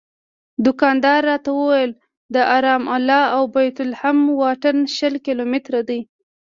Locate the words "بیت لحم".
3.55-4.17